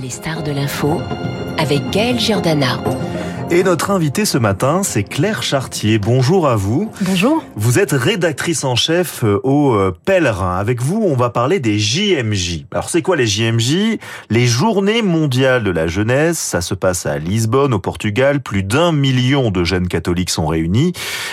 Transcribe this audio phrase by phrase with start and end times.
[0.00, 1.00] Les stars de l'info
[1.58, 2.78] avec Gaël Giordana.
[3.50, 5.98] Et notre invitée ce matin, c'est Claire Chartier.
[5.98, 6.88] Bonjour à vous.
[7.00, 7.42] Bonjour.
[7.56, 10.56] Vous êtes rédactrice en chef euh, au euh, Pèlerin.
[10.56, 12.66] Avec vous, on va parler des JMJ.
[12.70, 13.98] Alors, c'est quoi les JMJ
[14.30, 16.38] Les Journées mondiales de la jeunesse.
[16.38, 18.40] Ça se passe à Lisbonne, au Portugal.
[18.40, 20.92] Plus d'un million de jeunes catholiques sont réunis.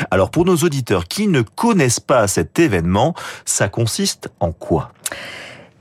[0.09, 3.13] Alors, pour nos auditeurs qui ne connaissent pas cet événement,
[3.45, 4.91] ça consiste en quoi?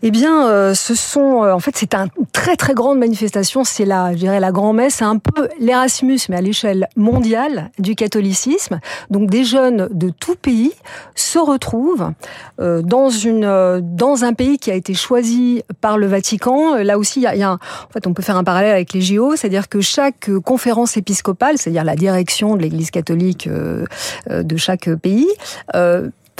[0.07, 3.64] Eh bien, euh, ce sont, euh, en fait, c'est une très très grande manifestation.
[3.64, 4.96] C'est la, je dirais, la grand-messe.
[4.96, 8.80] C'est un peu l'Erasmus, mais à l'échelle mondiale du catholicisme.
[9.09, 10.73] Donc, des jeunes de tout pays
[11.15, 12.12] se retrouvent
[12.60, 16.74] euh, dans une, dans un pays qui a été choisi par le Vatican.
[16.74, 17.59] Là aussi, il y a, en
[17.91, 21.82] fait, on peut faire un parallèle avec les JO, c'est-à-dire que chaque conférence épiscopale, c'est-à-dire
[21.82, 25.29] la direction de l'Église catholique de chaque pays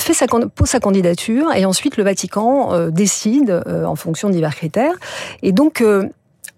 [0.03, 4.35] fait sa, pose sa candidature et ensuite le Vatican euh, décide euh, en fonction de
[4.35, 4.95] divers critères.
[5.43, 6.09] Et donc, euh,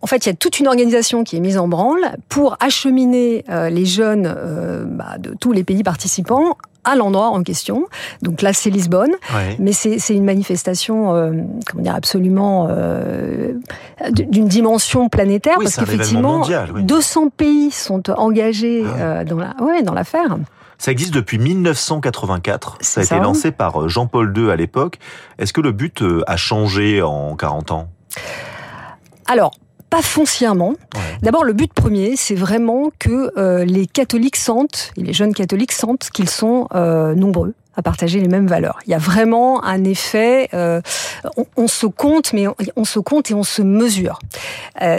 [0.02, 3.44] en fait, il y a toute une organisation qui est mise en branle pour acheminer
[3.48, 7.86] les jeunes bah, de tous les pays participants à l'endroit en question.
[8.22, 9.12] Donc là, c'est Lisbonne,
[9.58, 11.12] mais c'est une manifestation,
[11.66, 12.68] comment dire, absolument
[14.10, 16.46] d'une dimension planétaire, parce qu'effectivement,
[16.78, 19.24] 200 pays sont engagés ah.
[19.24, 20.36] dans la, ouais, dans l'affaire.
[20.78, 22.78] Ça existe depuis 1984.
[22.80, 24.98] Ça a été lancé par euh, Jean-Paul II à l'époque.
[25.38, 27.88] Est-ce que le but euh, a changé en 40 ans?
[29.26, 29.52] Alors,
[29.90, 30.74] pas foncièrement.
[31.22, 35.72] D'abord, le but premier, c'est vraiment que euh, les catholiques sentent, et les jeunes catholiques
[35.72, 38.78] sentent qu'ils sont nombreux à partager les mêmes valeurs.
[38.86, 43.30] Il y a vraiment un effet, on, on, se compte, mais on, on, se compte
[43.30, 44.18] et on se mesure.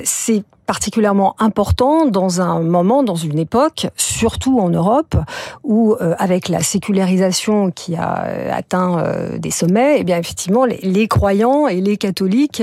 [0.04, 5.16] c'est particulièrement important dans un moment, dans une époque, surtout en Europe,
[5.64, 10.66] où euh, avec la sécularisation qui a euh, atteint euh, des sommets, eh bien effectivement
[10.66, 12.62] les, les, croyants et les catholiques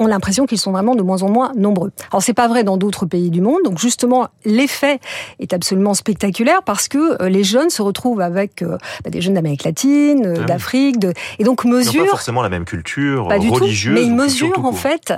[0.00, 1.92] ont l'impression qu'ils sont vraiment de moins en moins nombreux.
[2.10, 4.98] Alors c'est pas vrai dans d'autres pays du monde, donc justement l'effet
[5.38, 10.38] est absolument spectaculaire parce que les jeunes se retrouvent avec bah, des jeunes d'Amérique latine,
[10.40, 11.12] ah d'Afrique, de...
[11.38, 11.94] et donc mesurent.
[11.94, 15.12] Ils pas forcément la même culture pas religieuse, tout, mais ils mesurent en fait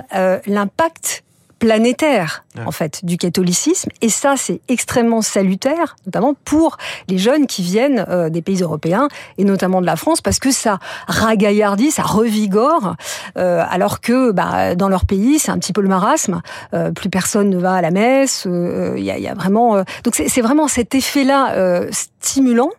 [0.45, 1.23] l'impact
[1.63, 3.89] planétaire en fait du catholicisme.
[4.01, 9.07] Et ça c'est extrêmement salutaire notamment pour les jeunes qui viennent euh, des pays européens
[9.37, 12.95] et notamment de la France parce que ça ragaillardit ça revigore
[13.37, 16.41] euh, alors que bah, dans leur pays c'est un petit peu le marasme.
[16.73, 20.15] Euh, plus personne ne va à la messe il y a, y, a, vraiment donc
[20.15, 21.85] c'est vraiment cet effet là
[22.19, 22.71] stimulant.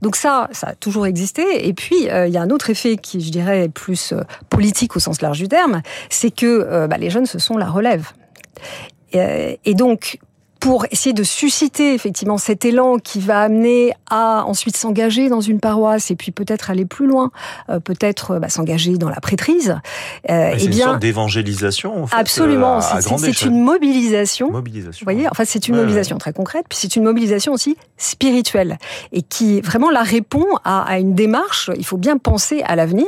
[0.00, 1.68] Donc ça ça a toujours existé.
[1.68, 4.14] Et puis il y a un autre effet qui je dirais est plus
[4.48, 8.12] politique au sens large du terme c'est que bah, les jeunes ce sont la relève.
[8.29, 8.29] euh,
[9.12, 10.18] et donc,
[10.60, 15.58] pour essayer de susciter effectivement cet élan qui va amener à ensuite s'engager dans une
[15.58, 17.30] paroisse et puis peut-être aller plus loin,
[17.70, 19.78] euh, peut-être bah, s'engager dans la prêtrise.
[20.28, 22.02] Euh, c'est eh bien, une sorte d'évangélisation.
[22.02, 24.50] En fait, absolument, euh, c'est une mobilisation.
[24.50, 25.04] Mobilisation.
[25.04, 28.78] Vous voyez, enfin c'est une mobilisation très concrète, puis c'est une mobilisation aussi spirituelle
[29.12, 31.70] et qui vraiment la répond à, à une démarche.
[31.76, 33.06] Il faut bien penser à l'avenir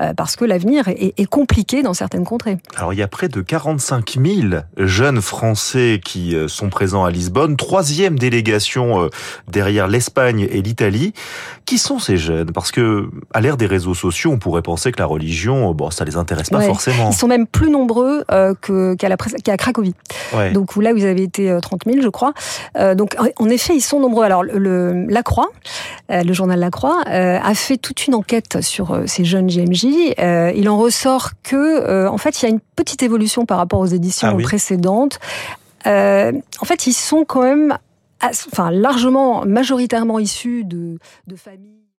[0.00, 2.58] euh, parce que l'avenir est, est, compliqué dans certaines contrées.
[2.76, 7.56] Alors il y a près de 45 000 jeunes Français qui sont présents à Lisbonne,
[7.56, 9.08] troisième délégation euh,
[9.48, 11.12] derrière l'Espagne et l'Italie.
[11.64, 12.50] Qui sont ces jeunes?
[12.52, 16.04] Parce que à l'ère des réseaux sociaux, on pourrait penser que la religion, bon, ça
[16.04, 17.10] les intéresse pas forcément.
[17.10, 18.54] Ils sont même plus nombreux euh,
[18.96, 19.94] qu'à qu'à Cracovie.
[20.52, 22.32] Donc là, vous avez été 30 euh, 000, je crois.
[22.94, 24.24] donc en effet, ils sont nombreux.
[24.24, 25.48] Alors le, La Croix,
[26.08, 29.84] le journal La Croix, a fait toute une enquête sur ces jeunes JMJ.
[30.56, 33.86] il en ressort que, en fait, il y a une petite évolution par rapport aux
[33.86, 35.20] éditions ah précédentes.
[35.86, 37.78] Euh, en fait, ils sont quand même,
[38.22, 41.80] enfin, largement, majoritairement issus de, de familles.